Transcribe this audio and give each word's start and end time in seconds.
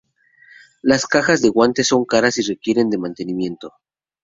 Las 0.81 1.05
cajas 1.05 1.43
de 1.43 1.49
guantes 1.49 1.89
son 1.89 2.05
caras 2.05 2.39
y 2.39 2.41
requieren 2.41 2.89
de 2.89 2.97
mantenimiento. 2.97 3.71